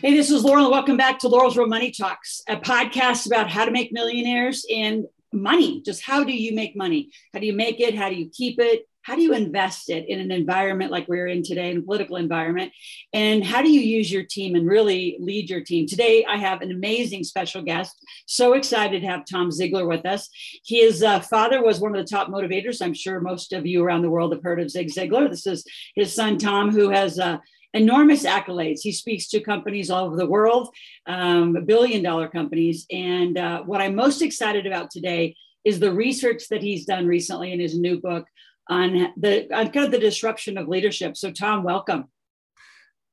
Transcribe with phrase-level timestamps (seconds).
[0.00, 0.70] Hey, this is Loral.
[0.70, 5.06] Welcome back to Loral's Real Money Talks, a podcast about how to make millionaires and
[5.32, 5.82] money.
[5.84, 7.10] Just how do you make money?
[7.32, 7.96] How do you make it?
[7.96, 8.88] How do you keep it?
[9.02, 12.14] How do you invest it in an environment like we're in today, in a political
[12.14, 12.72] environment?
[13.12, 15.88] And how do you use your team and really lead your team?
[15.88, 17.96] Today, I have an amazing special guest.
[18.26, 20.28] So excited to have Tom Ziglar with us.
[20.64, 22.80] His uh, father was one of the top motivators.
[22.80, 25.28] I'm sure most of you around the world have heard of Zig Ziglar.
[25.28, 25.64] This is
[25.96, 27.38] his son, Tom, who has uh,
[27.74, 28.80] enormous accolades.
[28.80, 30.74] He speaks to companies all over the world,
[31.06, 32.86] um, billion dollar companies.
[32.90, 37.52] And uh, what I'm most excited about today is the research that he's done recently
[37.52, 38.26] in his new book
[38.68, 41.16] on the on kind of the disruption of leadership.
[41.16, 42.04] So, Tom, welcome.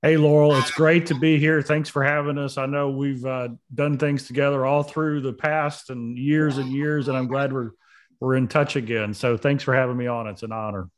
[0.02, 1.62] Hey, Loral, it's great to be here.
[1.62, 2.58] Thanks for having us.
[2.58, 7.08] I know we've uh, done things together all through the past and years and years,
[7.08, 7.72] and I'm glad we're
[8.20, 9.14] we're in touch again.
[9.14, 10.28] So, thanks for having me on.
[10.28, 10.90] It's an honor.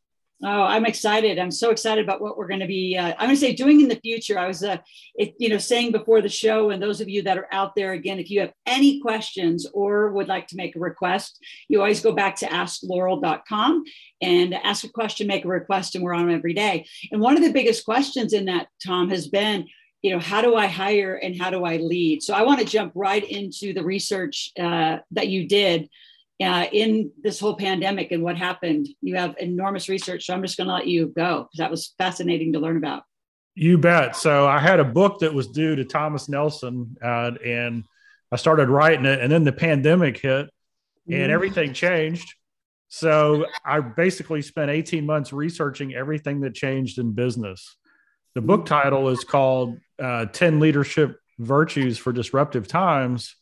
[0.44, 1.40] Oh, I'm excited.
[1.40, 3.82] I'm so excited about what we're going to be, uh, I'm going to say doing
[3.82, 4.38] in the future.
[4.38, 4.78] I was, uh,
[5.16, 7.94] it, you know, saying before the show, and those of you that are out there,
[7.94, 12.02] again, if you have any questions or would like to make a request, you always
[12.02, 13.84] go back to asklaurel.com
[14.22, 16.86] and ask a question, make a request, and we're on every day.
[17.12, 19.66] And one of the biggest questions in that, Tom, has been,
[20.04, 22.22] you know, how do I hire and how do I lead?
[22.22, 25.90] So I want to jump right into the research uh, that you did
[26.42, 28.88] uh, in this whole pandemic and what happened.
[29.02, 31.94] You have enormous research, so I'm just going to let you go because that was
[31.98, 33.04] fascinating to learn about.
[33.56, 34.16] You bet.
[34.16, 37.86] So I had a book that was due to Thomas Nelson, uh, and
[38.32, 40.48] I started writing it, and then the pandemic hit,
[41.08, 41.30] and mm.
[41.30, 42.36] everything changed.
[42.90, 47.76] So I basically spent 18 months researching everything that changed in business.
[48.36, 48.68] The book mm.
[48.68, 53.36] title is called uh, 10 Leadership Virtues for Disruptive Times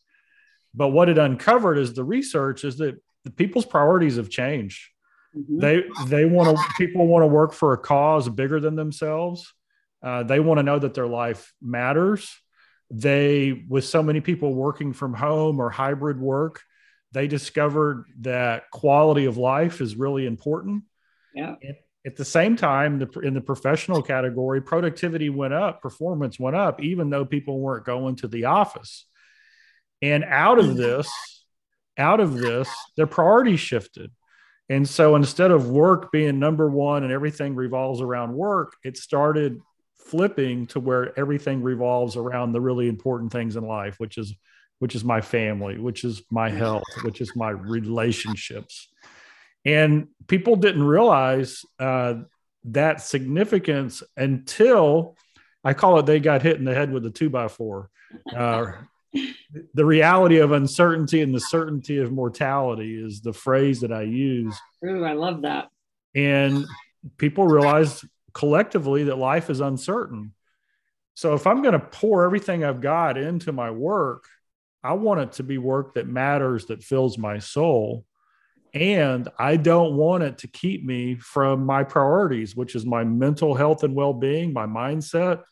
[0.76, 4.88] but what it uncovered is the research is that the people's priorities have changed.
[5.36, 5.58] Mm-hmm.
[5.58, 9.52] They they want to people want to work for a cause bigger than themselves.
[10.02, 12.30] Uh, they want to know that their life matters.
[12.90, 16.60] They, with so many people working from home or hybrid work,
[17.10, 20.84] they discovered that quality of life is really important.
[21.34, 21.56] Yeah.
[22.06, 26.80] At the same time, the, in the professional category, productivity went up, performance went up,
[26.80, 29.06] even though people weren't going to the office.
[30.02, 31.10] And out of this,
[31.98, 34.10] out of this, their priorities shifted.
[34.68, 39.60] And so instead of work being number one and everything revolves around work, it started
[39.96, 44.34] flipping to where everything revolves around the really important things in life, which is
[44.78, 48.88] which is my family, which is my health, which is my relationships.
[49.64, 52.16] And people didn't realize uh,
[52.64, 55.16] that significance until
[55.64, 57.90] I call it they got hit in the head with a two by four.
[58.34, 58.72] Uh,
[59.74, 64.56] the reality of uncertainty and the certainty of mortality is the phrase that I use.
[64.84, 65.68] Ooh, I love that.
[66.14, 66.64] And
[67.18, 70.32] people realize collectively that life is uncertain.
[71.14, 74.24] So if I'm going to pour everything I've got into my work,
[74.82, 78.04] I want it to be work that matters, that fills my soul.
[78.74, 83.54] And I don't want it to keep me from my priorities, which is my mental
[83.54, 85.42] health and well being, my mindset,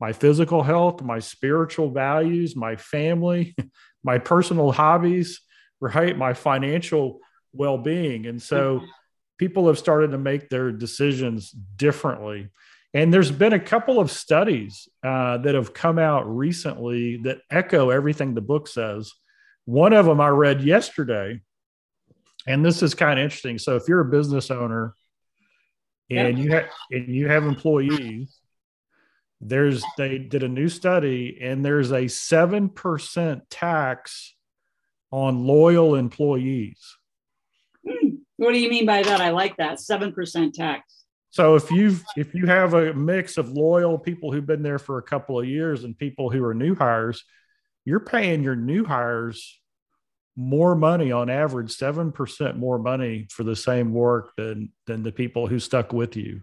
[0.00, 3.54] my physical health, my spiritual values, my family,
[4.04, 5.40] my personal hobbies,
[5.80, 6.16] right?
[6.16, 7.20] My financial
[7.52, 8.26] well being.
[8.26, 8.82] And so
[9.38, 12.48] people have started to make their decisions differently.
[12.94, 17.90] And there's been a couple of studies uh, that have come out recently that echo
[17.90, 19.12] everything the book says.
[19.66, 21.40] One of them I read yesterday,
[22.46, 23.58] and this is kind of interesting.
[23.58, 24.94] So if you're a business owner
[26.10, 28.37] and you have and you have employees,
[29.40, 34.34] there's they did a new study and there's a 7% tax
[35.10, 36.96] on loyal employees.
[37.88, 38.16] Hmm.
[38.36, 39.20] what do you mean by that?
[39.20, 39.78] I like that.
[39.78, 41.04] 7% tax.
[41.30, 44.98] So if you if you have a mix of loyal people who've been there for
[44.98, 47.22] a couple of years and people who are new hires
[47.88, 49.58] you're paying your new hires
[50.36, 55.46] more money on average 7% more money for the same work than than the people
[55.46, 56.42] who stuck with you.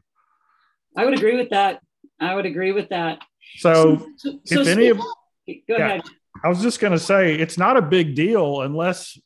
[0.97, 1.81] I would agree with that
[2.19, 3.21] I would agree with that.
[3.57, 6.01] So, so, so if any of go yeah, ahead.
[6.43, 9.17] I was just going to say it's not a big deal unless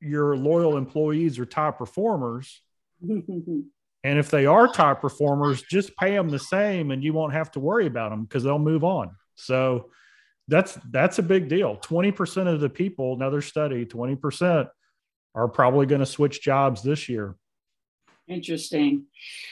[0.00, 2.60] your loyal employees are top performers.
[3.02, 3.64] and
[4.04, 7.60] if they are top performers, just pay them the same and you won't have to
[7.60, 9.10] worry about them because they'll move on.
[9.36, 9.90] So
[10.48, 11.76] that's that's a big deal.
[11.76, 14.68] 20% of the people, another study, 20%
[15.34, 17.36] are probably going to switch jobs this year.
[18.30, 19.06] Interesting.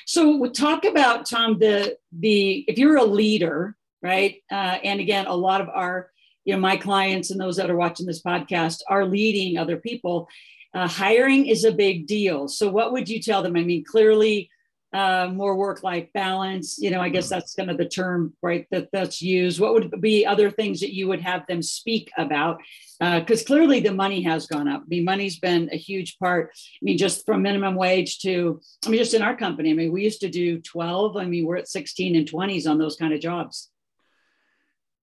[0.07, 4.37] So we'll talk about Tom the the if you're a leader, right?
[4.53, 6.11] Uh, and again, a lot of our
[6.45, 10.29] you know my clients and those that are watching this podcast are leading other people.
[10.75, 12.47] Uh, hiring is a big deal.
[12.47, 13.57] So what would you tell them?
[13.57, 14.49] I mean, clearly
[14.93, 16.79] uh, more work life balance.
[16.79, 18.67] You know, I guess that's kind of the term, right?
[18.71, 19.61] That that's used.
[19.61, 22.61] What would be other things that you would have them speak about?
[22.99, 24.83] Because uh, clearly the money has gone up.
[24.83, 26.51] I mean, money's been a huge part.
[26.55, 29.71] I mean, just from minimum wage to, I mean, just in our company.
[29.71, 31.17] I mean, we used to do 12.
[31.17, 33.71] I mean, we're at 16 and 20s on those kind of jobs.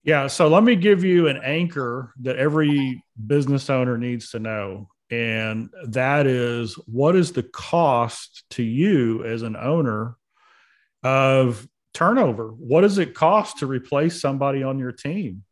[0.03, 0.27] Yeah.
[0.27, 5.69] So let me give you an anchor that every business owner needs to know and
[5.87, 10.17] that is what is the cost to you as an owner
[11.03, 12.49] of turnover?
[12.49, 15.43] What does it cost to replace somebody on your team?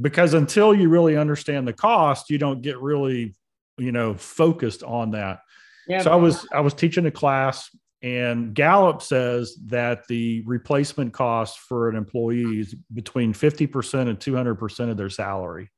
[0.00, 3.34] Because until you really understand the cost, you don't get really,
[3.78, 5.40] you know, focused on that.
[5.88, 6.02] Yeah.
[6.02, 7.70] So I was I was teaching a class
[8.02, 14.90] and Gallup says that the replacement cost for an employee is between 50% and 200%
[14.90, 15.70] of their salary.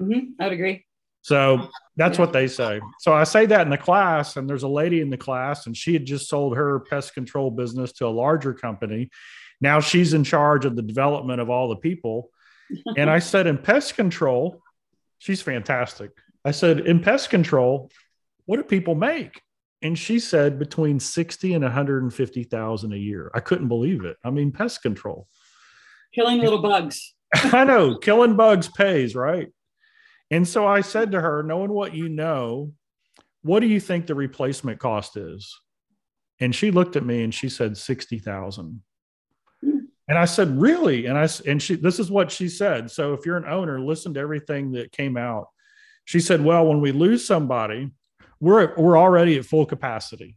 [0.00, 0.42] Mm-hmm.
[0.42, 0.84] I'd agree.
[1.22, 2.80] So that's what they say.
[2.98, 5.76] So I say that in the class, and there's a lady in the class, and
[5.76, 9.08] she had just sold her pest control business to a larger company.
[9.60, 12.30] Now she's in charge of the development of all the people.
[12.96, 14.60] and I said, in pest control,
[15.18, 16.10] she's fantastic.
[16.44, 17.90] I said, in pest control,
[18.46, 19.40] what do people make?
[19.80, 23.30] And she said between 60 and 150,000 a year.
[23.32, 24.16] I couldn't believe it.
[24.24, 25.28] I mean, pest control.
[26.12, 27.14] Killing little bugs.
[27.34, 29.48] I know, killing bugs pays, right?
[30.32, 32.72] And so I said to her, knowing what you know,
[33.42, 35.60] what do you think the replacement cost is?
[36.40, 38.82] And she looked at me and she said 60,000.
[39.62, 41.04] And I said, really?
[41.04, 42.90] And I, and she, this is what she said.
[42.90, 45.48] So if you're an owner, listen to everything that came out.
[46.06, 47.90] She said, well, when we lose somebody,
[48.40, 50.36] we're, we're already at full capacity.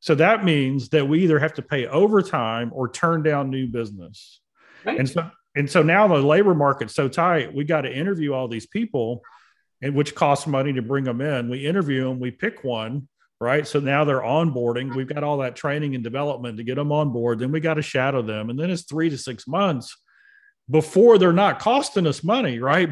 [0.00, 4.40] So that means that we either have to pay overtime or turn down new business.
[4.84, 4.98] Right.
[4.98, 8.48] And so and so now the labor market's so tight, we got to interview all
[8.48, 9.20] these people,
[9.82, 11.50] and which costs money to bring them in.
[11.50, 13.08] We interview them, we pick one,
[13.42, 13.66] right?
[13.66, 14.96] So now they're onboarding.
[14.96, 17.40] We've got all that training and development to get them on board.
[17.40, 19.94] Then we got to shadow them, and then it's three to six months
[20.70, 22.88] before they're not costing us money, right?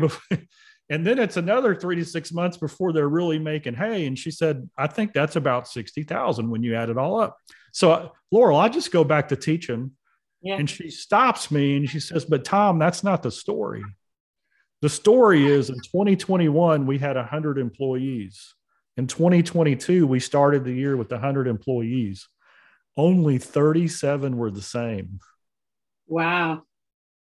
[0.90, 4.04] and then it's another three to six months before they're really making hay.
[4.04, 7.38] And she said, I think that's about sixty thousand when you add it all up.
[7.72, 9.92] So uh, Loral, I just go back to teaching
[10.40, 10.56] yeah.
[10.56, 13.82] And she stops me and she says, But Tom, that's not the story.
[14.80, 18.54] The story is in 2021, we had 100 employees.
[18.96, 22.28] In 2022, we started the year with 100 employees.
[22.96, 25.18] Only 37 were the same.
[26.06, 26.62] Wow.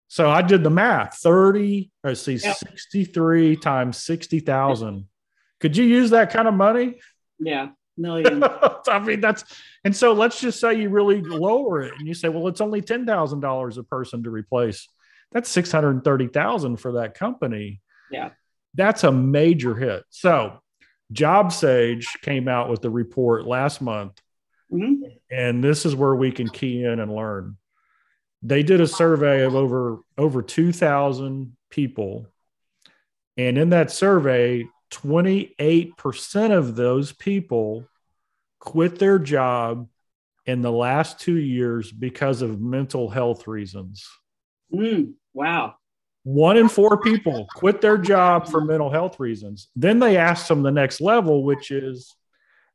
[0.07, 2.57] So I did the math 30, let's see, yep.
[2.57, 5.05] 63 times 60,000.
[5.59, 6.99] Could you use that kind of money?
[7.39, 8.43] Yeah million.
[8.87, 9.43] I mean, that's
[9.83, 12.81] and so let's just say you really lower it and you say, well, it's only
[12.81, 14.87] ten thousand dollars a person to replace.
[15.31, 17.81] That's six hundred thirty thousand for that company.
[18.11, 18.31] Yeah,
[18.73, 20.03] that's a major hit.
[20.09, 20.61] So,
[21.13, 24.21] JobSage came out with the report last month,
[24.71, 25.03] mm-hmm.
[25.31, 27.57] and this is where we can key in and learn.
[28.43, 32.27] They did a survey of over over two thousand people,
[33.37, 37.85] and in that survey, 28% of those people
[38.59, 39.87] quit their job
[40.45, 44.07] in the last two years because of mental health reasons.
[44.73, 45.75] Mm, wow.
[46.23, 49.69] One in four people quit their job for mental health reasons.
[49.75, 52.15] Then they asked them the next level, which is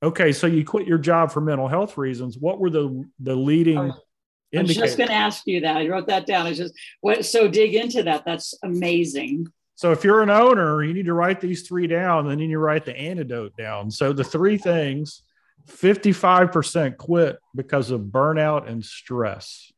[0.03, 2.39] okay, so you quit your job for mental health reasons.
[2.39, 5.77] What were the, the leading I was just going to ask you that.
[5.77, 6.47] I wrote that down.
[6.47, 8.25] I just what so dig into that.
[8.25, 9.47] That's amazing.
[9.81, 12.59] So if you're an owner, you need to write these three down, and then you
[12.59, 13.91] write the antidote down.
[13.91, 15.23] So the three things
[15.71, 19.73] 55% quit because of burnout and stress.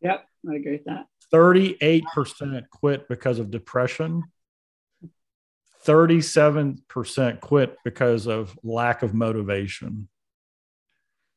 [0.00, 1.06] Yep, I agree with that.
[1.32, 4.24] 38% quit because of depression.
[5.86, 10.08] 37% quit because of lack of motivation.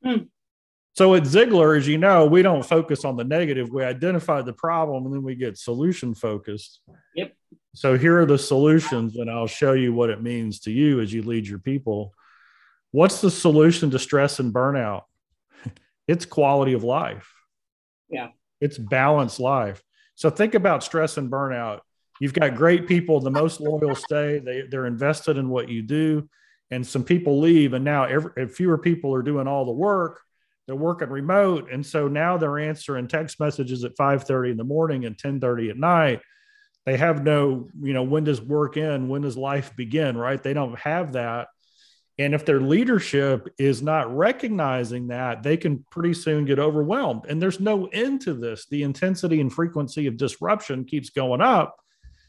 [0.04, 0.24] Hmm.
[0.94, 3.70] So at Ziglar, as you know, we don't focus on the negative.
[3.70, 6.80] We identify the problem and then we get solution focused.
[7.16, 7.36] Yep.
[7.74, 11.14] So here are the solutions, and I'll show you what it means to you as
[11.14, 12.14] you lead your people.
[12.92, 15.04] What's the solution to stress and burnout?
[16.08, 17.32] It's quality of life.
[18.10, 18.30] Yeah.
[18.60, 19.82] It's balanced life.
[20.16, 21.82] So think about stress and burnout.
[22.20, 26.28] You've got great people, the most loyal stay, they, they're invested in what you do.
[26.70, 30.20] And some people leave, and now every, fewer people are doing all the work.
[30.66, 31.72] They're working remote.
[31.72, 35.40] And so now they're answering text messages at 5 30 in the morning and 10
[35.40, 36.22] 30 at night
[36.86, 40.54] they have no you know when does work end when does life begin right they
[40.54, 41.48] don't have that
[42.18, 47.26] And if their leadership is not recognizing that, they can pretty soon get overwhelmed.
[47.28, 48.68] And there's no end to this.
[48.70, 51.76] The intensity and frequency of disruption keeps going up,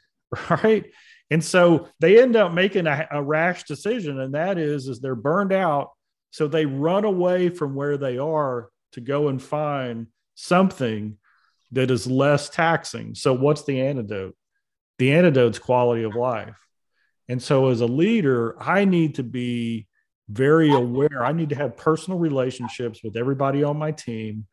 [0.51, 0.87] right?
[1.31, 5.15] And so they end up making a, a rash decision, and that is, is they're
[5.15, 5.91] burned out,
[6.31, 11.19] so they run away from where they are to go and find something
[11.73, 13.15] that is less taxing.
[13.15, 14.37] So what's the antidote?
[15.03, 16.65] The antidote's quality of life.
[17.29, 19.89] And so, as a leader, I need to be
[20.29, 21.25] very aware.
[21.25, 24.47] I need to have personal relationships with everybody on my team.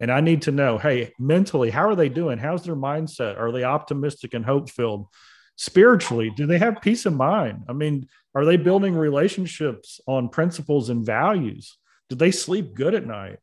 [0.00, 2.38] And I need to know hey, mentally, how are they doing?
[2.38, 3.38] How's their mindset?
[3.38, 5.06] Are they optimistic and hope filled?
[5.54, 7.62] Spiritually, do they have peace of mind?
[7.68, 11.78] I mean, are they building relationships on principles and values?
[12.08, 13.38] Do they sleep good at night?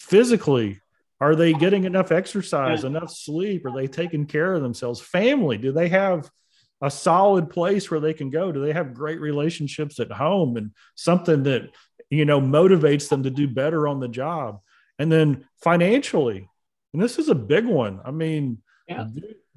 [0.00, 0.80] Physically,
[1.22, 3.64] are they getting enough exercise, enough sleep?
[3.64, 5.00] Are they taking care of themselves?
[5.00, 6.28] Family, do they have
[6.80, 8.50] a solid place where they can go?
[8.50, 11.70] Do they have great relationships at home and something that,
[12.10, 14.62] you know, motivates them to do better on the job?
[14.98, 16.48] And then financially,
[16.92, 18.00] and this is a big one.
[18.04, 19.06] I mean, yeah.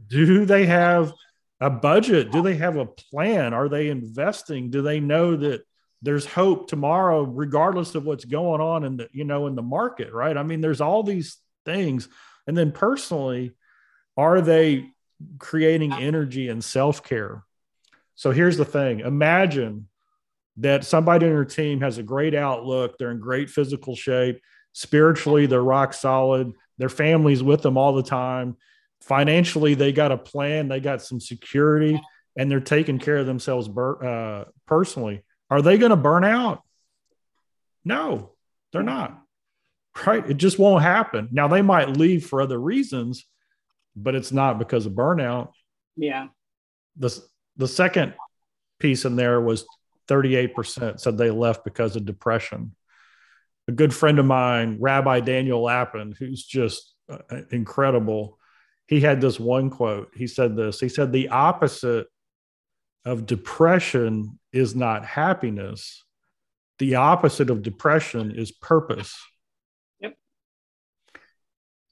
[0.08, 1.14] do, do they have
[1.60, 2.32] a budget?
[2.32, 3.56] Do they have a plan?
[3.56, 4.70] Are they investing?
[4.70, 5.66] Do they know that
[6.04, 10.14] there's hope tomorrow, regardless of what's going on in the, you know, in the market,
[10.14, 10.38] right?
[10.38, 12.08] I mean, there's all these things.
[12.48, 13.54] And then personally,
[14.16, 14.92] are they
[15.40, 17.44] creating energy and self care.
[18.16, 19.88] So here's the thing imagine
[20.58, 24.42] that somebody in your team has a great outlook, they're in great physical shape,
[24.74, 28.56] spiritually, they're rock solid, their family's with them all the time.
[29.02, 32.02] Financially, they got a plan, they got some security,
[32.38, 35.24] and they're taking care of themselves uh, personally.
[35.50, 36.64] Are they going to burn out?
[37.84, 38.32] No,
[38.72, 39.22] they're not.
[40.06, 40.30] Right?
[40.30, 41.30] It just won't happen.
[41.32, 43.25] Now, they might leave for other reasons,
[43.96, 45.52] but it's not because of burnout.
[45.96, 46.28] Yeah.
[46.98, 47.18] The,
[47.56, 48.14] the second
[48.80, 49.66] piece in there was
[50.08, 52.75] 38% said they left because of depression.
[53.68, 57.18] A good friend of mine, Rabbi Daniel Lapin, who's just uh,
[57.52, 58.38] incredible,
[58.88, 60.12] he had this one quote.
[60.16, 62.08] He said this He said, The opposite
[63.04, 66.04] of depression is not happiness,
[66.80, 69.18] the opposite of depression is purpose.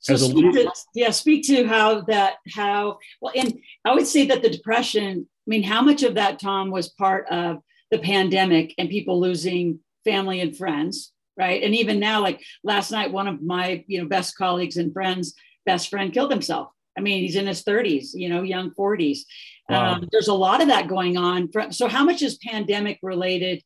[0.03, 4.41] So speak to, yeah, speak to how that how well, and I would say that
[4.41, 5.27] the depression.
[5.29, 7.57] I mean, how much of that Tom was part of
[7.89, 11.63] the pandemic and people losing family and friends, right?
[11.63, 15.35] And even now, like last night, one of my you know best colleagues and friends,
[15.65, 16.69] best friend, killed himself.
[16.97, 19.19] I mean, he's in his 30s, you know, young 40s.
[19.67, 19.93] Wow.
[19.93, 21.49] Um, there's a lot of that going on.
[21.71, 23.63] So, how much is pandemic related?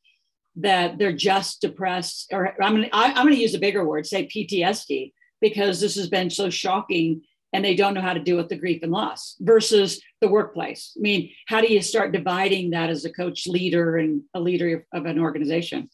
[0.60, 4.27] That they're just depressed, or I'm gonna I, I'm gonna use a bigger word, say
[4.27, 7.22] PTSD because this has been so shocking
[7.53, 10.94] and they don't know how to deal with the grief and loss versus the workplace.
[10.98, 14.86] I mean, how do you start dividing that as a coach leader and a leader
[14.94, 15.89] of an organization?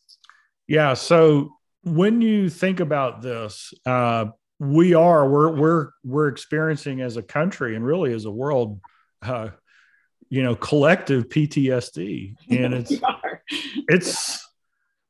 [0.67, 0.93] Yeah.
[0.93, 4.25] So when you think about this, uh,
[4.59, 8.79] we are we're we're we're experiencing as a country and really as a world,
[9.21, 9.49] uh,
[10.29, 12.93] you know, collective PTSD, and it's
[13.89, 14.42] it's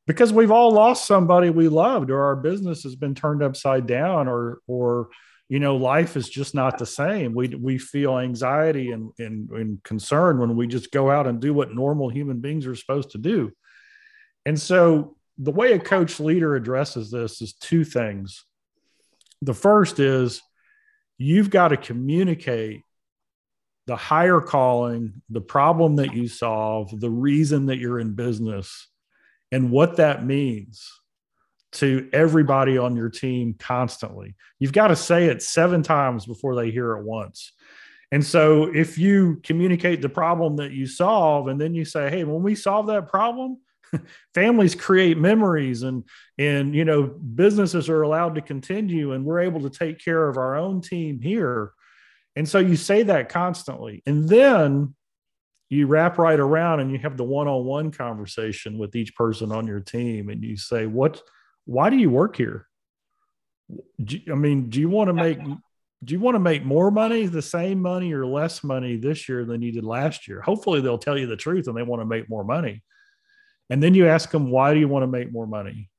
[0.05, 4.27] because we've all lost somebody we loved or our business has been turned upside down
[4.27, 5.09] or or
[5.49, 7.33] you know life is just not the same.
[7.33, 11.53] We we feel anxiety and, and and concern when we just go out and do
[11.53, 13.51] what normal human beings are supposed to do.
[14.45, 18.45] And so the way a coach leader addresses this is two things.
[19.41, 20.41] The first is
[21.17, 22.81] you've got to communicate
[23.85, 28.87] the higher calling the problem that you solve the reason that you're in business
[29.53, 30.91] and what that means
[31.73, 34.35] to everybody on your team constantly.
[34.57, 37.53] You've got to say it seven times before they hear it once.
[38.11, 42.23] And so if you communicate the problem that you solve and then you say, "Hey,
[42.23, 43.59] when we solve that problem,
[44.33, 46.03] families create memories and
[46.39, 50.37] and you know businesses are allowed to continue and we're able to take care of
[50.37, 51.73] our own team here."
[52.35, 54.01] And so you say that constantly.
[54.07, 54.95] And then
[55.73, 59.79] you wrap right around and you have the one-on-one conversation with each person on your
[59.79, 61.21] team and you say what
[61.65, 62.67] why do you work here?
[64.29, 65.39] I mean do you want to make
[66.03, 69.45] do you want to make more money the same money or less money this year
[69.45, 70.41] than you did last year?
[70.41, 72.83] Hopefully they'll tell you the truth and they want to make more money.
[73.69, 75.89] And then you ask them why do you want to make more money?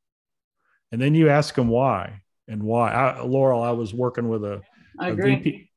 [0.93, 2.93] And then you ask them why and why.
[2.93, 4.61] I, Loral i was working with a,
[5.01, 5.71] a VP,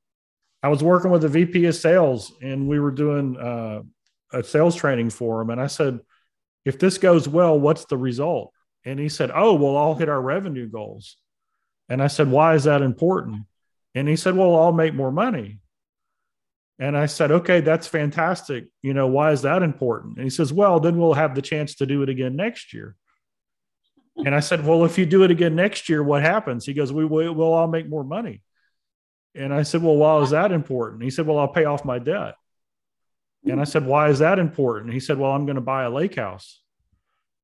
[0.63, 3.81] I was working with the VP of sales and we were doing uh,
[4.33, 5.49] a sales training for him.
[5.49, 5.99] And I said,
[6.65, 8.51] if this goes well, what's the result?
[8.83, 11.17] And he said, oh, well, I'll hit our revenue goals.
[11.89, 13.43] And I said, why is that important?
[13.95, 15.59] And he said, well, I'll make more money.
[16.79, 18.65] And I said, okay, that's fantastic.
[18.83, 20.17] You know, why is that important?
[20.17, 22.95] And he says, well, then we'll have the chance to do it again next year.
[24.17, 26.65] And I said, well, if you do it again next year, what happens?
[26.65, 28.41] He goes, we will we'll all make more money.
[29.35, 31.03] And I said, well, why is that important?
[31.03, 32.35] He said, well, I'll pay off my debt.
[33.45, 34.93] And I said, why is that important?
[34.93, 36.61] He said, well, I'm going to buy a lake house,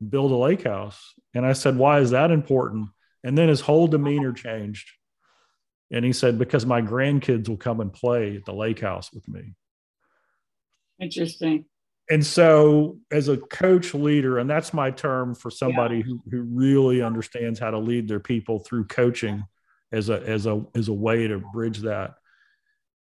[0.08, 1.14] build a lake house.
[1.34, 2.90] And I said, why is that important?
[3.24, 4.90] And then his whole demeanor changed.
[5.92, 9.28] And he said, because my grandkids will come and play at the lake house with
[9.28, 9.54] me.
[11.00, 11.66] Interesting.
[12.10, 16.04] And so, as a coach leader, and that's my term for somebody yeah.
[16.04, 19.46] who, who really understands how to lead their people through coaching
[19.94, 22.16] as a, as, a, as a way to bridge that.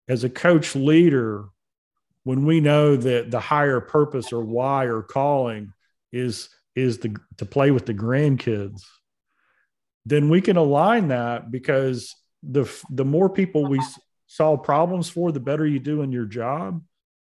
[0.08, 1.46] As a coach leader,
[2.22, 5.72] when we know that the higher purpose or why or calling
[6.12, 8.82] is is the, to play with the grandkids,
[10.04, 13.80] then we can align that because the the more people we
[14.26, 16.82] solve problems for, the better you do in your job,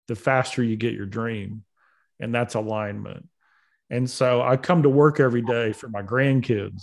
[0.08, 1.64] the faster you get your dream,
[2.18, 3.28] and that's alignment.
[3.90, 6.82] And so I come to work every day for my grandkids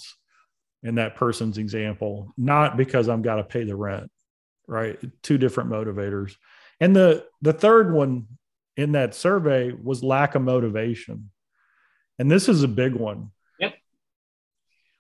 [0.84, 4.10] in that person's example, not because I'm got to pay the rent,
[4.68, 4.98] right?
[5.22, 6.36] Two different motivators.
[6.80, 8.28] And the the third one
[8.78, 11.32] in that survey was lack of motivation.
[12.18, 13.74] And this is a big one Yep.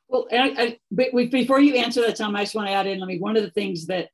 [0.07, 3.01] well, I, I, before you answer that, Tom, I just want to add in.
[3.01, 4.09] I mean, one of the things that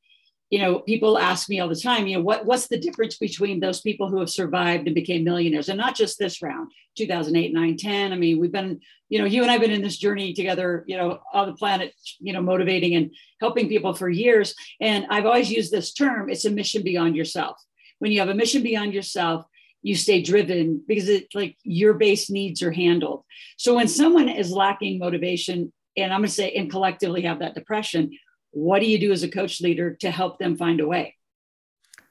[0.50, 3.60] you know people ask me all the time, you know, what what's the difference between
[3.60, 7.76] those people who have survived and became millionaires, and not just this round, 2008, 9,
[7.76, 8.12] 10.
[8.12, 10.96] I mean, we've been, you know, you and I've been in this journey together, you
[10.96, 13.10] know, on the planet, you know, motivating and
[13.40, 14.54] helping people for years.
[14.80, 17.56] And I've always used this term: it's a mission beyond yourself.
[17.98, 19.46] When you have a mission beyond yourself,
[19.82, 23.24] you stay driven because it's like your base needs are handled.
[23.56, 27.54] So when someone is lacking motivation, and I'm going to say, and collectively have that
[27.54, 28.10] depression,
[28.56, 31.14] what do you do as a coach leader to help them find a way?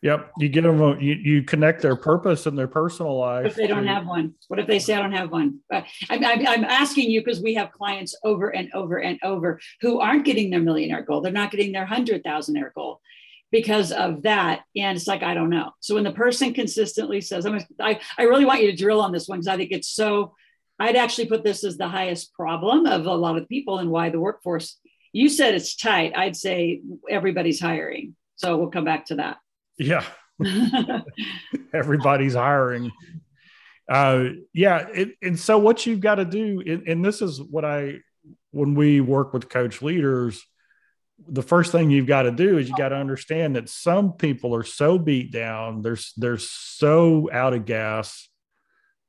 [0.04, 0.80] Yep, you get them.
[1.02, 3.48] You, you connect their purpose and their personal life.
[3.48, 5.62] If they don't have one, what if they say I don't have one?
[5.74, 5.82] Uh,
[6.12, 10.26] I'm, I'm asking you because we have clients over and over and over who aren't
[10.26, 11.22] getting their millionaire goal.
[11.22, 13.02] They're not getting their hundred thousandaire goal
[13.52, 14.62] because of that.
[14.76, 15.72] And it's like I don't know.
[15.80, 19.12] So when the person consistently says, "I'm," I, I really want you to drill on
[19.12, 20.36] this one because I think it's so
[20.78, 24.10] I'd actually put this as the highest problem of a lot of people and why
[24.10, 24.78] the workforce.
[25.16, 26.12] You said it's tight.
[26.14, 28.18] I'd say everybody's hiring.
[28.36, 29.38] So we'll come back to that.
[29.80, 30.04] Yeah.
[31.74, 32.92] everybody's hiring.
[33.90, 34.86] Uh, yeah.
[34.94, 38.00] It, and so what you've got to do, and, and this is what I,
[38.52, 40.44] when we work with coach leaders,
[41.26, 44.54] the first thing you've got to do is you got to understand that some people
[44.54, 48.28] are so beat down, they're, they're so out of gas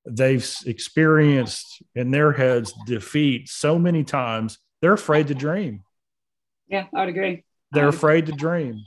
[0.09, 5.83] they've experienced in their heads defeat so many times they're afraid to dream
[6.68, 8.83] yeah i would agree they're afraid to dream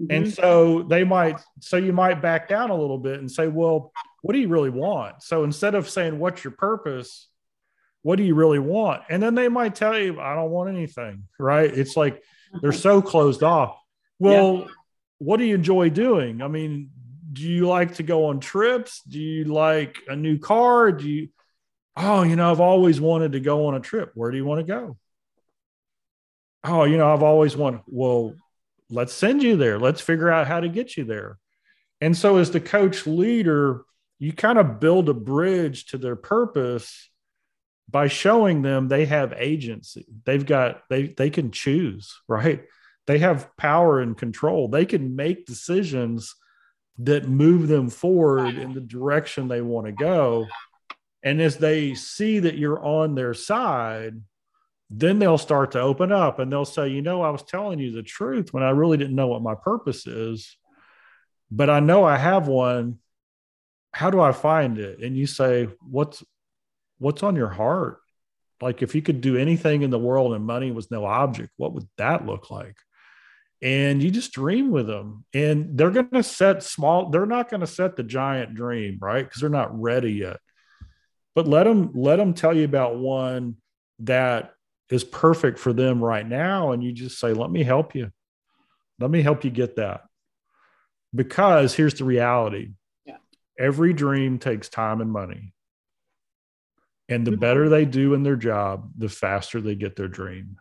[0.00, 0.10] mm-hmm.
[0.10, 3.92] and so they might so you might back down a little bit and say well
[4.22, 7.28] what do you really want so instead of saying what's your purpose
[8.02, 11.24] what do you really want and then they might tell you i don't want anything
[11.38, 12.22] right it's like
[12.62, 13.78] they're so closed off
[14.18, 14.64] well yeah.
[15.18, 16.90] what do you enjoy doing i mean
[17.32, 19.02] do you like to go on trips?
[19.02, 20.92] Do you like a new car?
[20.92, 21.28] Do you,
[21.96, 24.10] oh, you know, I've always wanted to go on a trip.
[24.14, 24.96] Where do you want to go?
[26.64, 28.34] Oh, you know, I've always wanted, well,
[28.90, 29.78] let's send you there.
[29.78, 31.38] Let's figure out how to get you there.
[32.00, 33.82] And so, as the coach leader,
[34.18, 37.10] you kind of build a bridge to their purpose
[37.88, 40.06] by showing them they have agency.
[40.24, 42.64] They've got, they, they can choose, right?
[43.06, 44.68] They have power and control.
[44.68, 46.34] They can make decisions
[46.98, 50.46] that move them forward in the direction they want to go.
[51.22, 54.20] And as they see that you're on their side,
[54.90, 57.92] then they'll start to open up and they'll say, you know, I was telling you
[57.92, 60.56] the truth when I really didn't know what my purpose is,
[61.50, 62.98] but I know I have one.
[63.92, 65.00] How do I find it?
[65.00, 66.22] And you say, what's
[66.98, 68.00] what's on your heart?
[68.60, 71.74] Like if you could do anything in the world and money was no object, what
[71.74, 72.76] would that look like?
[73.60, 77.60] and you just dream with them and they're going to set small they're not going
[77.60, 80.38] to set the giant dream right because they're not ready yet
[81.34, 83.56] but let them let them tell you about one
[84.00, 84.52] that
[84.90, 86.72] is perfect for them right now.
[86.72, 88.10] And you just say let me help you.
[88.98, 90.02] Let me help you get that.
[91.14, 92.72] Because here's the reality.
[93.04, 93.16] Yeah.
[93.58, 95.52] every dream takes time and money.
[97.08, 97.40] And the mm-hmm.
[97.40, 100.56] better they do in their job the faster they get their dream.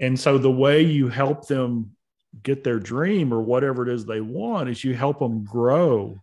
[0.00, 1.96] And so the way you help them
[2.42, 6.22] get their dream or whatever it is they want is you help them grow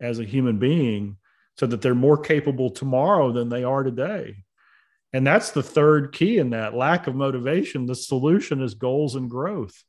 [0.00, 1.16] as a human being
[1.56, 4.44] so that they're more capable tomorrow than they are today.
[5.16, 7.86] And that's the third key in that lack of motivation.
[7.86, 9.82] The solution is goals and growth.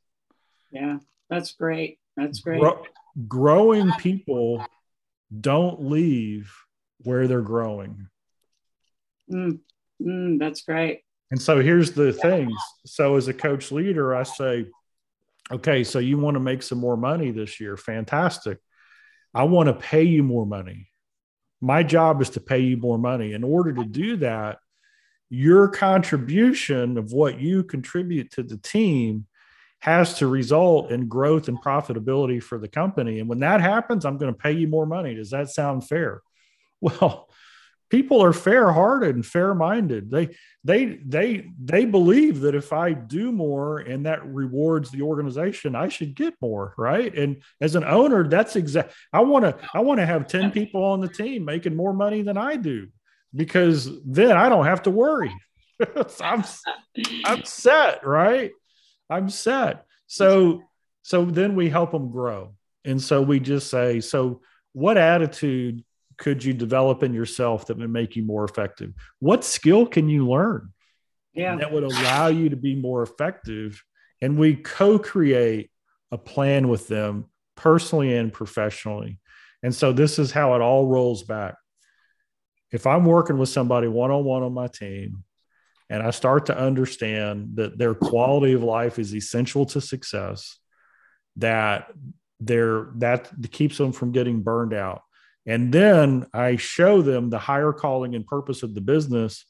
[0.72, 1.98] Yeah, that's great.
[2.16, 2.60] That's great.
[2.60, 2.82] Grow,
[3.28, 4.64] growing people
[5.38, 6.50] don't leave
[7.02, 8.08] where they're growing.
[9.30, 9.58] Mm,
[10.00, 11.02] mm, that's great.
[11.30, 12.54] And so here's the things.
[12.86, 14.64] So as a coach leader, I say,
[15.52, 17.76] okay, so you want to make some more money this year.
[17.76, 18.60] Fantastic.
[19.34, 20.88] I want to pay you more money.
[21.60, 23.34] My job is to pay you more money.
[23.34, 24.60] In order to do that,
[25.30, 29.26] your contribution of what you contribute to the team
[29.80, 33.20] has to result in growth and profitability for the company.
[33.20, 35.14] And when that happens, I'm going to pay you more money.
[35.14, 36.22] Does that sound fair?
[36.80, 37.28] Well,
[37.90, 40.12] people are fair-hearted and fair-minded.
[40.12, 45.74] They they they they believe that if I do more and that rewards the organization,
[45.74, 47.12] I should get more, right?
[47.12, 48.92] And as an owner, that's exact.
[49.12, 52.22] I want to I want to have ten people on the team making more money
[52.22, 52.86] than I do
[53.34, 55.32] because then I don't have to worry.
[56.20, 56.44] I'm,
[57.24, 58.52] I'm set, right?
[59.10, 59.84] I'm set.
[60.06, 60.62] So,
[61.02, 62.54] so then we help them grow.
[62.84, 64.40] And so we just say, so
[64.72, 65.84] what attitude
[66.16, 68.92] could you develop in yourself that would make you more effective?
[69.20, 70.72] What skill can you learn
[71.34, 71.56] yeah.
[71.56, 73.82] that would allow you to be more effective?
[74.20, 75.70] And we co create
[76.10, 79.20] a plan with them personally and professionally.
[79.62, 81.54] And so this is how it all rolls back
[82.70, 85.24] if I'm working with somebody one on one on my team
[85.90, 90.58] and I start to understand that their quality of life is essential to success,
[91.36, 91.90] that
[92.40, 95.02] they're that keeps them from getting burned out.
[95.46, 99.46] And then I show them the higher calling and purpose of the business.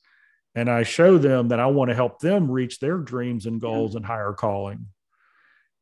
[0.54, 3.94] And I show them that I want to help them reach their dreams and goals
[3.94, 4.87] and higher calling.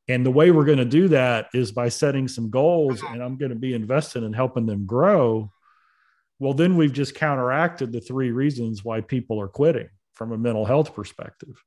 [0.08, 3.14] And the way we're going to do that is by setting some goals, uh-huh.
[3.14, 5.50] and I'm going to be invested in helping them grow
[6.38, 10.64] well, then we've just counteracted the three reasons why people are quitting from a mental
[10.64, 11.62] health perspective.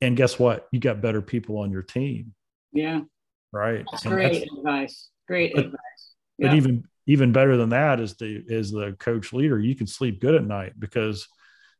[0.00, 0.68] And guess what?
[0.72, 2.34] You got better people on your team.
[2.72, 3.00] Yeah.
[3.52, 3.84] Right.
[3.90, 5.10] That's great that's, advice.
[5.26, 6.14] Great but, advice.
[6.38, 6.48] Yeah.
[6.48, 9.58] But even even better than that is the is the coach leader.
[9.58, 11.26] You can sleep good at night because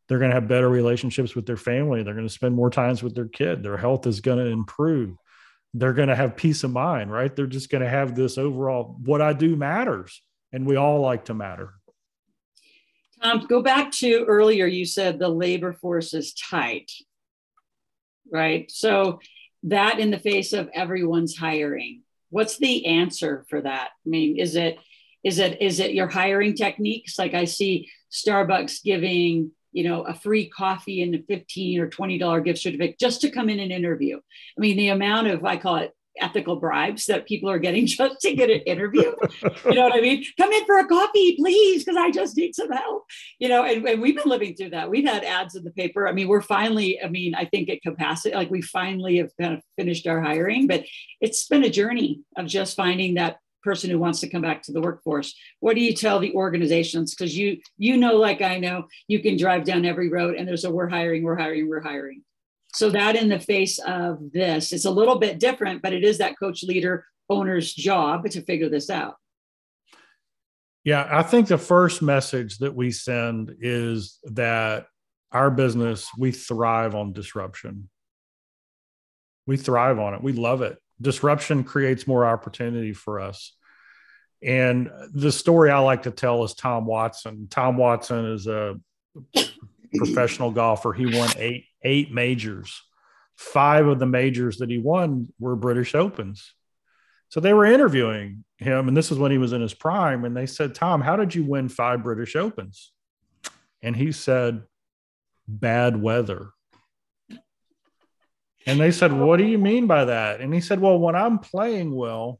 [0.08, 2.02] they're going to have better relationships with their family.
[2.02, 3.62] They're going to spend more times with their kid.
[3.62, 5.16] Their health is going to improve.
[5.74, 7.34] They're going to have peace of mind, right?
[7.34, 10.22] They're just going to have this overall what I do matters.
[10.50, 11.74] And we all like to matter.
[13.22, 16.90] Tom, go back to earlier, you said the labor force is tight,
[18.32, 18.70] right?
[18.70, 19.20] So,
[19.64, 23.88] that in the face of everyone's hiring, what's the answer for that?
[24.06, 24.78] I mean, is it
[25.24, 27.18] is it is it your hiring techniques?
[27.18, 32.18] Like I see Starbucks giving you know a free coffee and a 15 or 20
[32.18, 35.56] dollar gift certificate just to come in and interview i mean the amount of i
[35.56, 39.14] call it ethical bribes that people are getting just to get an interview.
[39.42, 40.24] you know what I mean?
[40.38, 43.04] Come in for a coffee, please, because I just need some help.
[43.38, 44.90] You know, and, and, we've been living through that.
[44.90, 46.08] We've had ads in the paper.
[46.08, 49.54] I mean, we're finally, I mean, I think at capacity, like we finally have kind
[49.54, 50.84] of finished our hiring, but
[51.20, 54.72] it's been a journey of just finding that person who wants to come back to
[54.72, 58.86] the workforce what do you tell the organizations because you you know like i know
[59.08, 62.22] you can drive down every road and there's a we're hiring we're hiring we're hiring
[62.74, 66.18] so that in the face of this, it's a little bit different, but it is
[66.18, 69.16] that coach leader owner's job to figure this out.
[70.84, 74.86] Yeah, I think the first message that we send is that
[75.32, 77.90] our business, we thrive on disruption.
[79.46, 80.22] We thrive on it.
[80.22, 80.78] We love it.
[81.00, 83.54] Disruption creates more opportunity for us.
[84.42, 87.48] And the story I like to tell is Tom Watson.
[87.50, 88.76] Tom Watson is a
[89.94, 90.92] professional golfer.
[90.92, 92.82] He won eight eight majors.
[93.36, 96.54] Five of the majors that he won were British Opens.
[97.28, 100.24] So they were interviewing him, and this is when he was in his prime.
[100.24, 102.90] And they said, Tom, how did you win five British Opens?
[103.82, 104.62] And he said,
[105.46, 106.50] bad weather.
[108.66, 110.40] And they said, What do you mean by that?
[110.40, 112.38] And he said, Well, when I'm playing well,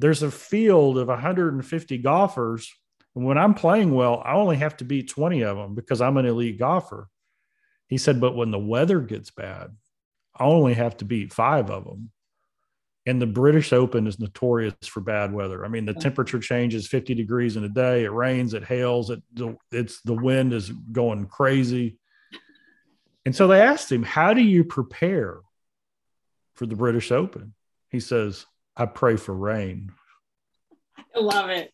[0.00, 2.70] there's a field of 150 golfers.
[3.14, 6.16] And when I'm playing well, I only have to beat 20 of them because I'm
[6.16, 7.08] an elite golfer.
[7.88, 9.76] He said, but when the weather gets bad,
[10.34, 12.10] I only have to beat five of them.
[13.04, 15.64] And the British Open is notorious for bad weather.
[15.64, 18.04] I mean, the temperature changes 50 degrees in a day.
[18.04, 19.22] It rains, it hails, it
[19.72, 21.98] it's the wind is going crazy.
[23.26, 25.40] And so they asked him, How do you prepare
[26.54, 27.54] for the British Open?
[27.90, 28.46] He says,
[28.76, 29.92] I pray for rain.
[31.14, 31.72] I love it.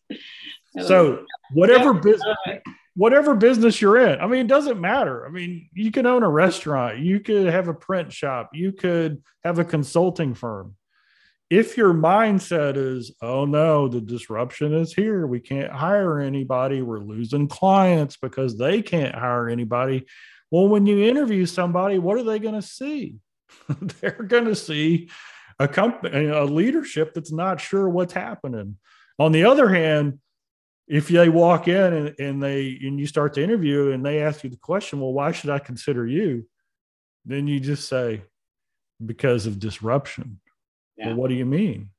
[0.77, 1.19] I so love
[1.53, 2.35] whatever business
[2.99, 4.19] whatever business you're in.
[4.19, 5.25] I mean, it doesn't matter.
[5.25, 9.23] I mean, you can own a restaurant, you could have a print shop, you could
[9.45, 10.75] have a consulting firm.
[11.49, 16.99] If your mindset is, oh no, the disruption is here, we can't hire anybody, we're
[16.99, 20.05] losing clients because they can't hire anybody.
[20.51, 23.15] Well, when you interview somebody, what are they going to see?
[23.81, 25.09] They're going to see
[25.57, 28.75] a company, a leadership that's not sure what's happening
[29.19, 30.19] On the other hand,
[30.87, 34.43] if they walk in and, and they and you start to interview and they ask
[34.43, 36.47] you the question, well, why should I consider you?
[37.25, 38.23] Then you just say,
[39.05, 40.39] because of disruption.
[40.97, 41.07] Yeah.
[41.07, 41.89] Well, what do you mean?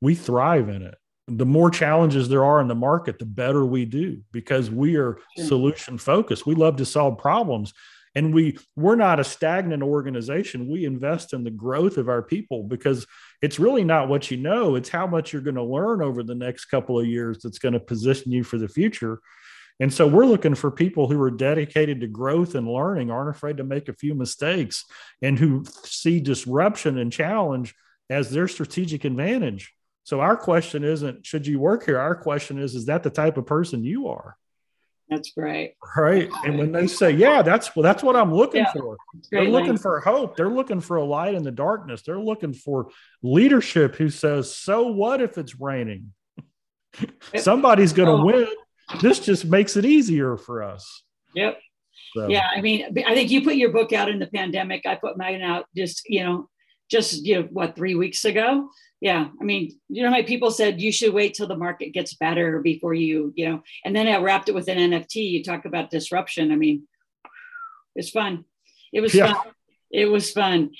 [0.00, 0.96] We thrive in it.
[1.26, 5.18] The more challenges there are in the market, the better we do because we are
[5.36, 6.46] solution focused.
[6.46, 7.72] We love to solve problems
[8.14, 10.70] and we we're not a stagnant organization.
[10.70, 13.06] We invest in the growth of our people because
[13.42, 14.76] it's really not what you know.
[14.76, 17.74] It's how much you're going to learn over the next couple of years that's going
[17.74, 19.20] to position you for the future.
[19.80, 23.56] And so we're looking for people who are dedicated to growth and learning aren't afraid
[23.56, 24.84] to make a few mistakes
[25.20, 27.74] and who see disruption and challenge
[28.08, 29.74] as their strategic advantage.
[30.04, 31.98] So our question isn't should you work here?
[31.98, 34.36] Our question is is that the type of person you are
[35.08, 35.74] that's great.
[35.96, 36.30] Right.
[36.44, 38.96] And when they say, yeah, that's well, that's what I'm looking yeah, for.
[39.30, 40.36] They're looking for hope.
[40.36, 42.02] They're looking for a light in the darkness.
[42.02, 42.88] They're looking for
[43.22, 46.12] leadership who says, so what if it's raining?
[47.36, 48.24] Somebody's going to oh.
[48.24, 48.48] win.
[49.02, 51.04] This just makes it easier for us.
[51.34, 51.58] Yep.
[52.14, 52.28] So.
[52.28, 52.46] Yeah.
[52.54, 54.86] I mean, I think you put your book out in the pandemic.
[54.86, 56.48] I put mine out just, you know,
[56.90, 58.68] just, you know, what, three weeks ago?
[59.04, 62.14] Yeah i mean you know my people said you should wait till the market gets
[62.14, 65.66] better before you you know and then i wrapped it with an nft you talk
[65.66, 66.50] about disruption.
[66.50, 66.88] I mean
[67.94, 68.46] it's fun.
[68.94, 69.34] It was yeah.
[69.34, 69.52] fun.
[69.92, 70.70] It was fun.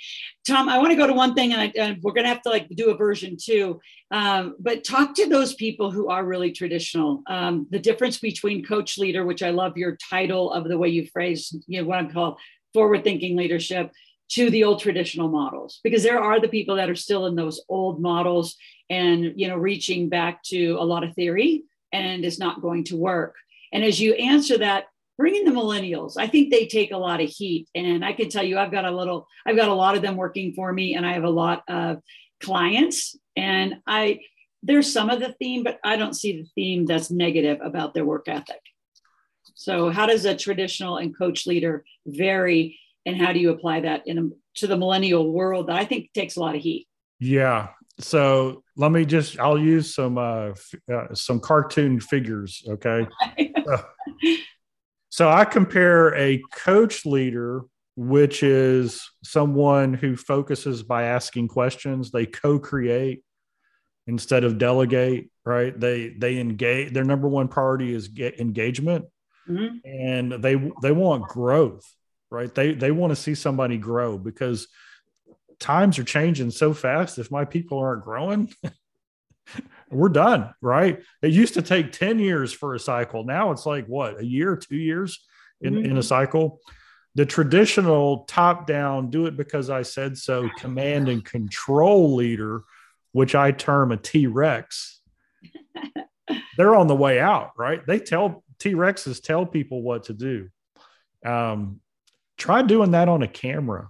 [0.48, 2.42] Tom i want to go to one thing and, I, and we're going to have
[2.42, 3.78] to like do a version two.
[4.10, 7.22] Um, but talk to those people who are really traditional.
[7.26, 11.06] Um, the difference between coach leader which i love your title of the way you
[11.12, 12.38] phrase you know what i'm called
[12.72, 13.92] forward thinking leadership
[14.30, 17.60] to the old traditional models because there are the people that are still in those
[17.68, 18.56] old models
[18.90, 22.96] and you know reaching back to a lot of theory and is not going to
[22.96, 23.36] work.
[23.72, 26.14] And as you answer that bring in the millennials.
[26.18, 27.68] I think they take a lot of heat.
[27.74, 30.16] And i can tell you i've got a little i've got a lot of them
[30.16, 32.02] working for me and i have a lot of
[32.42, 33.16] clients.
[33.36, 34.20] And i
[34.62, 38.04] there's some of the theme but i don't see the theme that's negative about their
[38.04, 38.60] work ethic.
[39.54, 44.06] So how does a traditional and coach leader vary and how do you apply that
[44.06, 46.86] in a, to the millennial world that I think takes a lot of heat?
[47.20, 47.68] Yeah.
[48.00, 50.52] So let me just I'll use some uh,
[50.92, 53.06] uh some cartoon figures, okay?
[55.10, 57.62] so I compare a coach leader
[57.96, 63.22] which is someone who focuses by asking questions, they co-create
[64.06, 65.78] instead of delegate, right?
[65.78, 69.06] They they engage their number one priority is get engagement.
[69.48, 69.86] Mm-hmm.
[69.86, 71.84] And they they want growth
[72.34, 72.52] right?
[72.54, 74.66] They they want to see somebody grow because
[75.60, 77.18] times are changing so fast.
[77.18, 78.52] If my people aren't growing,
[79.90, 81.02] we're done, right?
[81.22, 83.24] It used to take 10 years for a cycle.
[83.24, 85.24] Now it's like what, a year, two years
[85.60, 85.92] in, mm-hmm.
[85.92, 86.60] in a cycle.
[87.14, 92.64] The traditional top down, do it because I said so, command and control leader,
[93.12, 95.00] which I term a T Rex,
[96.56, 97.86] they're on the way out, right?
[97.86, 100.48] They tell T Rexes tell people what to do.
[101.24, 101.80] Um,
[102.44, 103.88] try doing that on a camera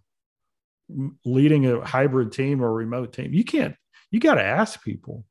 [1.25, 3.35] leading a hybrid team or remote team.
[3.35, 3.75] You can't
[4.13, 5.25] you got to ask people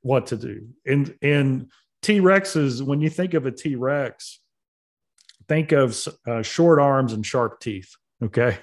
[0.00, 0.68] what to do.
[0.86, 4.40] And and t-rexes when you think of a t-rex
[5.48, 8.56] think of uh, short arms and sharp teeth okay?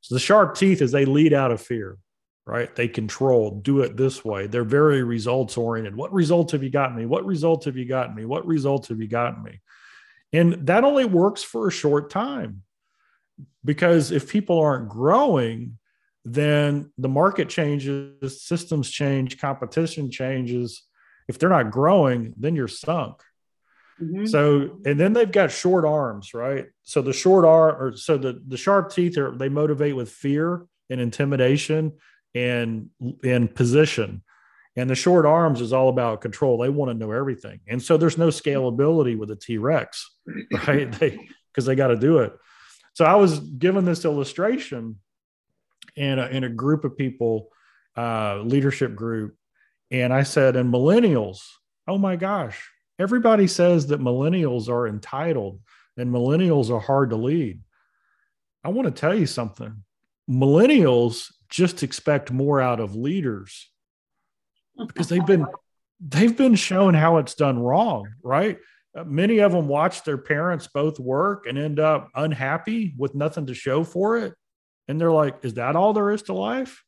[0.00, 1.98] So the sharp teeth is they lead out of fear
[2.46, 2.74] right?
[2.74, 4.46] They control do it this way.
[4.46, 7.06] They're very results oriented what results have you gotten me?
[7.06, 8.24] What results have you gotten me?
[8.24, 9.60] What results have you gotten me?
[10.32, 12.62] And that only works for a short time
[13.64, 15.78] because if people aren't growing
[16.24, 20.82] then the market changes systems change competition changes.
[21.26, 23.22] If they're not growing then you're sunk.
[24.00, 24.26] Mm-hmm.
[24.26, 26.66] so and then they've got short arms right?
[26.82, 30.66] So the short arm or so the the sharp teeth are they motivate with fear
[30.88, 31.92] and intimidation
[32.34, 32.90] and
[33.24, 34.22] and position.
[34.76, 36.58] And the short arms is all about control.
[36.58, 37.58] They want to know everything.
[37.66, 40.14] And so there's no scalability with a t-rex
[40.68, 40.92] right?
[40.92, 42.32] They because they got to do it
[42.98, 44.96] so I was given this illustration
[45.94, 47.48] in a, in a group of people,
[47.96, 49.36] uh, leadership group,
[49.92, 51.38] and I said, and millennials,
[51.86, 52.60] oh my gosh,
[52.98, 55.60] everybody says that millennials are entitled
[55.96, 57.60] and millennials are hard to lead.
[58.64, 59.84] I want to tell you something.
[60.28, 63.70] Millennials just expect more out of leaders
[64.76, 65.46] because they've been
[66.00, 68.58] they've been shown how it's done wrong, right?
[68.96, 73.46] Uh, many of them watch their parents both work and end up unhappy with nothing
[73.46, 74.34] to show for it.
[74.88, 76.82] And they're like, is that all there is to life?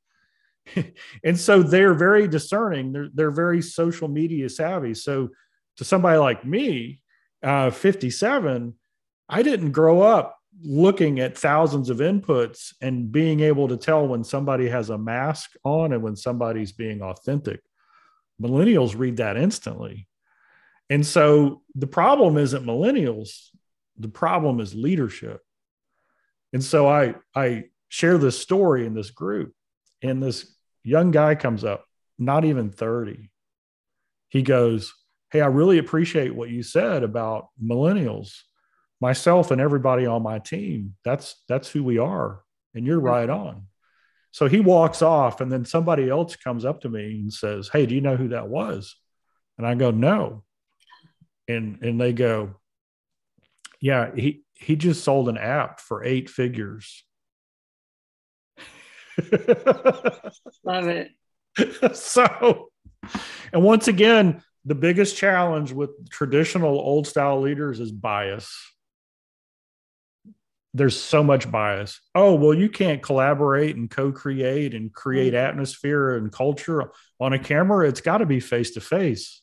[1.25, 2.93] and so they're very discerning.
[2.93, 4.95] They're, they're very social media savvy.
[4.95, 5.31] So
[5.77, 7.01] to somebody like me,
[7.43, 8.75] uh, 57,
[9.29, 14.25] I didn't grow up looking at thousands of inputs and being able to tell when
[14.25, 17.61] somebody has a mask on and when somebody's being authentic.
[18.41, 20.09] Millennials read that instantly.
[20.91, 23.49] And so the problem isn't millennials,
[23.97, 25.41] the problem is leadership.
[26.53, 29.55] And so I I share this story in this group
[30.03, 31.85] and this young guy comes up,
[32.19, 33.31] not even 30.
[34.29, 34.93] He goes,
[35.31, 38.35] "Hey, I really appreciate what you said about millennials.
[39.01, 42.43] Myself and everybody on my team, that's that's who we are.
[42.75, 43.67] And you're right on."
[44.33, 47.87] So he walks off, and then somebody else comes up to me and says, Hey,
[47.87, 48.97] do you know who that was?
[49.59, 50.45] And I go, No.
[51.51, 52.57] And and they go,
[53.81, 57.05] Yeah, he he just sold an app for eight figures.
[60.65, 61.11] Love it.
[61.95, 62.71] so,
[63.53, 68.71] and once again, the biggest challenge with traditional old style leaders is bias
[70.73, 72.01] there's so much bias.
[72.15, 75.45] Oh, well, you can't collaborate and co create and create mm-hmm.
[75.49, 77.89] atmosphere and culture on a camera.
[77.89, 79.43] It's got to be face to face.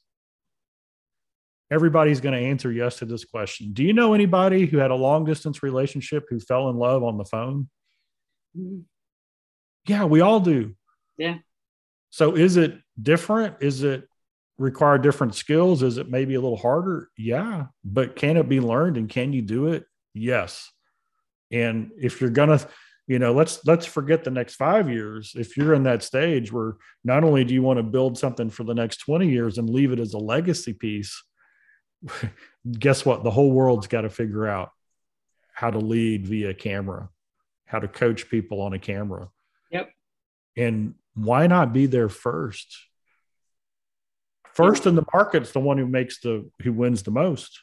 [1.69, 3.73] Everybody's going to answer yes to this question.
[3.73, 7.17] Do you know anybody who had a long distance relationship who fell in love on
[7.17, 7.69] the phone?
[8.57, 8.79] Mm-hmm.
[9.87, 10.75] Yeah, we all do.
[11.17, 11.37] Yeah.
[12.09, 13.55] So is it different?
[13.61, 14.07] Is it
[14.57, 15.83] require different skills?
[15.83, 17.09] Is it maybe a little harder?
[17.17, 17.65] Yeah.
[17.83, 19.85] But can it be learned and can you do it?
[20.13, 20.71] Yes.
[21.51, 22.59] And if you're gonna,
[23.07, 25.33] you know, let's let's forget the next five years.
[25.35, 28.63] If you're in that stage where not only do you want to build something for
[28.63, 31.23] the next 20 years and leave it as a legacy piece,
[32.79, 33.23] guess what?
[33.23, 34.71] The whole world's got to figure out
[35.53, 37.09] how to lead via camera,
[37.65, 39.29] how to coach people on a camera.
[39.71, 39.89] Yep.
[40.55, 42.77] And why not be there first?
[44.53, 47.59] First in the market's the one who makes the who wins the most.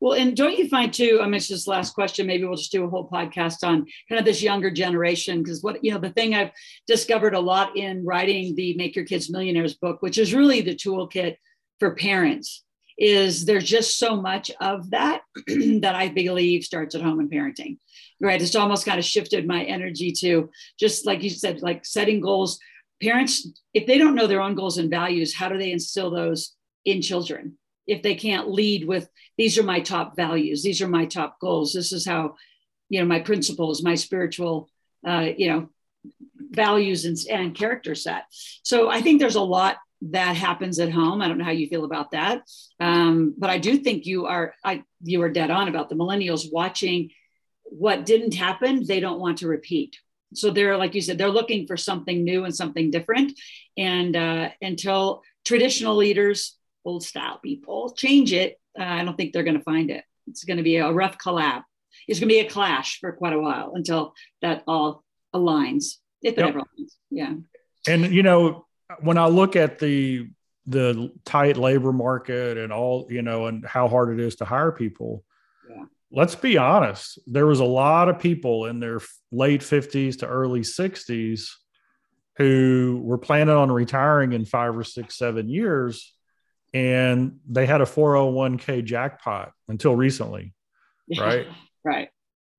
[0.00, 1.20] Well, and don't you find too?
[1.22, 2.26] I mean, it's just last question.
[2.26, 5.82] Maybe we'll just do a whole podcast on kind of this younger generation because what
[5.84, 6.50] you know, the thing I've
[6.86, 10.74] discovered a lot in writing the Make Your Kids Millionaires book, which is really the
[10.74, 11.36] toolkit
[11.78, 12.63] for parents,
[12.96, 17.78] is there's just so much of that that I believe starts at home and parenting.
[18.20, 18.40] Right?
[18.40, 22.58] It's almost kind of shifted my energy to just like you said, like setting goals.
[23.02, 26.54] Parents, if they don't know their own goals and values, how do they instill those
[26.84, 27.58] in children?
[27.86, 31.72] if they can't lead with these are my top values these are my top goals
[31.72, 32.34] this is how
[32.88, 34.68] you know my principles my spiritual
[35.06, 35.68] uh, you know
[36.50, 38.24] values and, and character set
[38.62, 41.68] so i think there's a lot that happens at home i don't know how you
[41.68, 42.42] feel about that
[42.80, 46.46] um, but i do think you are i you are dead on about the millennials
[46.52, 47.10] watching
[47.64, 49.96] what didn't happen they don't want to repeat
[50.34, 53.32] so they're like you said they're looking for something new and something different
[53.76, 57.92] and uh, until traditional leaders old style people.
[57.96, 58.60] Change it.
[58.78, 60.04] Uh, I don't think they're going to find it.
[60.26, 61.62] It's going to be a rough collab.
[62.08, 65.04] It's going to be a clash for quite a while until that all
[65.34, 65.96] aligns.
[66.22, 66.48] If it yep.
[66.50, 66.92] ever aligns.
[67.10, 67.34] Yeah.
[67.86, 68.63] And you know,
[69.00, 70.28] when I look at the
[70.66, 74.72] the tight labor market and all, you know, and how hard it is to hire
[74.72, 75.22] people.
[75.68, 75.84] Yeah.
[76.10, 77.18] Let's be honest.
[77.26, 81.50] There was a lot of people in their late 50s to early 60s
[82.38, 86.14] who were planning on retiring in five or six, seven years
[86.74, 90.52] and they had a 401k jackpot until recently
[91.18, 91.46] right
[91.84, 92.08] right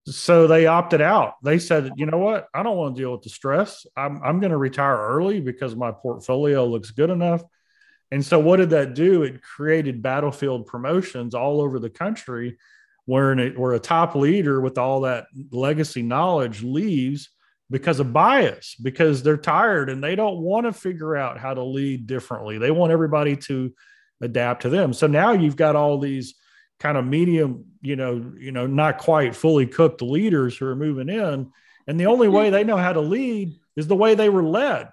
[0.08, 1.36] so they opted out.
[1.44, 2.48] They said you know what?
[2.54, 3.86] I don't want to deal with the stress.
[3.98, 7.44] I'm, I'm going to retire early because my portfolio looks good enough.
[8.12, 9.24] And so what did that do?
[9.24, 12.58] It created battlefield promotions all over the country
[13.06, 17.30] where, where a top leader with all that legacy knowledge leaves
[17.72, 21.64] because of bias because they're tired and they don't want to figure out how to
[21.64, 22.60] lead differently.
[22.60, 23.74] They want everybody to
[24.22, 24.94] adapt to them.
[24.94, 26.36] So now you've got all these
[26.80, 31.10] kind of medium, you know, you know, not quite fully cooked leaders who are moving
[31.10, 31.52] in,
[31.88, 32.54] and the only way mm-hmm.
[32.54, 34.90] they know how to lead is the way they were led.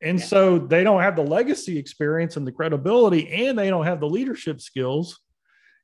[0.00, 0.26] And yeah.
[0.26, 4.08] so they don't have the legacy experience and the credibility, and they don't have the
[4.08, 5.18] leadership skills.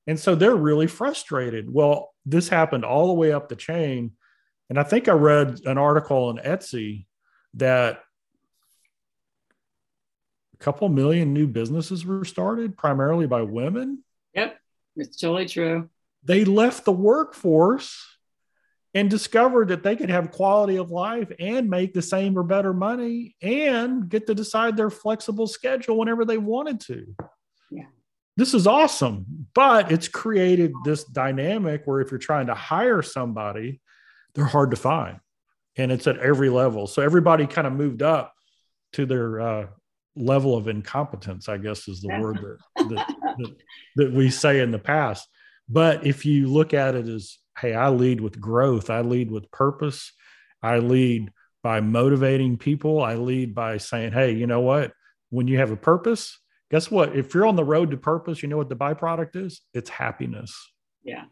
[0.07, 1.73] And so they're really frustrated.
[1.73, 4.13] Well, this happened all the way up the chain.
[4.69, 7.07] And I think I read an article on Etsy
[7.55, 8.01] that
[10.55, 14.05] a couple million new businesses were started primarily by women.
[14.35, 14.59] Yep,
[14.97, 15.89] it's totally true.
[16.25, 18.07] They left the workforce
[18.93, 22.73] and discovered that they could have quality of life and make the same or better
[22.73, 27.07] money and get to decide their flexible schedule whenever they wanted to.
[27.71, 27.85] Yeah.
[28.37, 33.81] This is awesome, but it's created this dynamic where if you're trying to hire somebody,
[34.35, 35.21] they're hard to find
[35.77, 36.87] and it's at every level.
[36.87, 38.35] So everybody kind of moved up
[38.95, 39.67] to their uh,
[40.17, 43.57] level of incompetence, I guess is the word that, that, that,
[43.97, 45.29] that, we say in the past.
[45.69, 49.51] But if you look at it as, hey, I lead with growth, I lead with
[49.51, 50.13] purpose,
[50.63, 51.33] I lead
[51.63, 54.93] by motivating people, I lead by saying, hey, you know what?
[55.31, 56.39] when you have a purpose,
[56.71, 57.17] guess what?
[57.17, 59.63] If you're on the road to purpose, you know what the byproduct is?
[59.73, 60.55] It's happiness.
[61.03, 61.25] Yeah.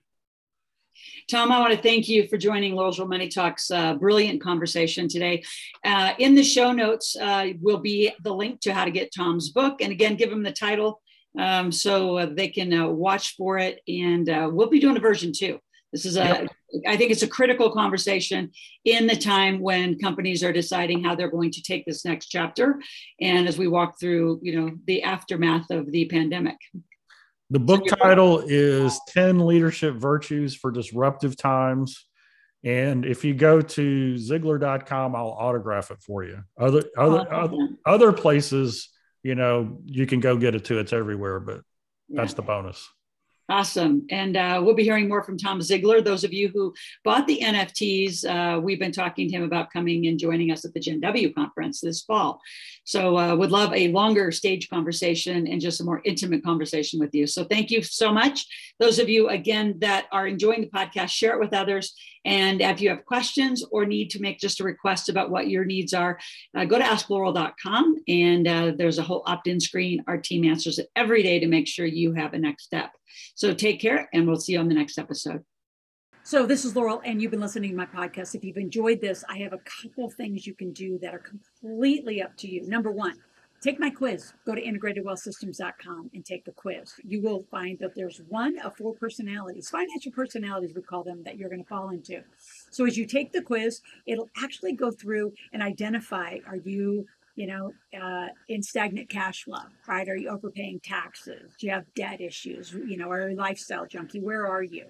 [1.30, 3.70] Tom, I want to thank you for joining Loral's Real Money Talks.
[3.70, 5.42] Uh, brilliant conversation today.
[5.84, 9.51] Uh, in the show notes uh, will be the link to how to get Tom's
[9.51, 9.80] book.
[9.80, 11.01] And again, give them the title
[11.38, 13.80] um, so uh, they can uh, watch for it.
[13.86, 15.59] And uh, we'll be doing a version two.
[15.92, 16.51] This is a, yep.
[16.86, 18.51] I think it's a critical conversation
[18.84, 22.78] in the time when companies are deciding how they're going to take this next chapter.
[23.20, 26.57] And as we walk through, you know, the aftermath of the pandemic.
[27.51, 32.07] The book title is 10 Leadership Virtues for Disruptive Times.
[32.62, 36.42] And if you go to Ziglar.com, I'll autograph it for you.
[36.59, 38.90] Other other oh, other, other places,
[39.22, 40.78] you know, you can go get it too.
[40.78, 41.62] It's everywhere, but
[42.09, 42.20] yeah.
[42.20, 42.86] that's the bonus.
[43.51, 44.07] Awesome.
[44.11, 46.05] And uh, we'll be hearing more from Tom Ziglar.
[46.05, 50.07] Those of you who bought the NFTs, uh, we've been talking to him about coming
[50.07, 52.42] and joining us at the Gen W conference this fall.
[52.84, 57.14] So uh, would love a longer stage conversation and just a more intimate conversation with
[57.14, 57.26] you.
[57.26, 58.46] So thank you so much.
[58.80, 61.94] Those of you, again, that are enjoying the podcast, share it with others.
[62.26, 65.64] And if you have questions or need to make just a request about what your
[65.64, 66.18] needs are,
[66.55, 70.05] uh, go to askloral.com and uh, there's a whole opt in screen.
[70.07, 72.90] Our team answers it every day to make sure you have a next step.
[73.34, 75.44] So take care, and we'll see you on the next episode.
[76.28, 78.34] So this is Loral, and you've been listening to my podcast.
[78.34, 82.20] If you've enjoyed this, I have a couple things you can do that are completely
[82.20, 82.68] up to you.
[82.68, 83.14] Number one,
[83.62, 84.34] take my quiz.
[84.44, 86.92] Go to integratedwealthsystems.com and take the quiz.
[87.02, 91.38] You will find that there's one of four personalities, financial personalities, we call them, that
[91.38, 92.22] you're going to fall into.
[92.70, 97.06] So as you take the quiz, it'll actually go through and identify are you
[97.39, 100.09] you know, uh, in stagnant cash flow, right?
[100.09, 101.53] Are you overpaying taxes?
[101.61, 102.72] Do you have debt issues?
[102.72, 104.18] You know, are you lifestyle junkie?
[104.18, 104.86] Where are you?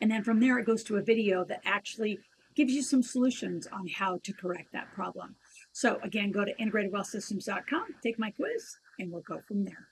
[0.00, 2.18] And then from there, it goes to a video that actually
[2.56, 5.36] gives you some solutions on how to correct that problem.
[5.70, 9.86] So again, go to integratedwealthsystems.com, take my quiz, and we'll go from there.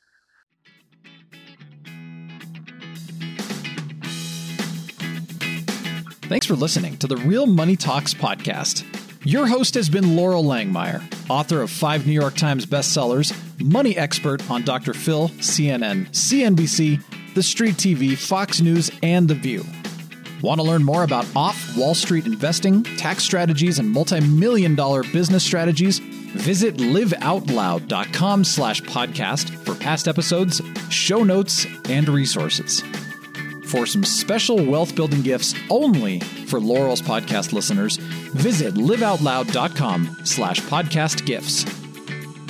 [6.22, 9.01] Thanks for listening to the Real Money Talks podcast.
[9.24, 11.00] Your host has been Loral Langemeier,
[11.30, 14.94] author of five New York Times bestsellers, money expert on Dr.
[14.94, 19.64] Phil, CNN, CNBC, The Street TV, Fox News, and The View.
[20.42, 25.44] Want to learn more about off Wall Street investing, tax strategies, and multi-million dollar business
[25.44, 26.00] strategies?
[26.00, 30.60] Visit liveoutloud.com slash podcast for past episodes,
[30.90, 32.82] show notes, and resources
[33.72, 37.98] for some special wealth building gifts only for Loral's podcast listeners,
[38.34, 41.64] visit liveoutloud.com slash podcast gifts.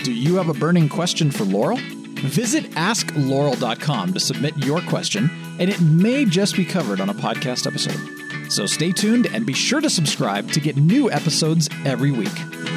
[0.05, 1.79] Do you have a burning question for Loral?
[2.21, 7.67] Visit askloral.com to submit your question, and it may just be covered on a podcast
[7.67, 8.51] episode.
[8.51, 12.72] So stay tuned and be sure to subscribe to get new episodes every week.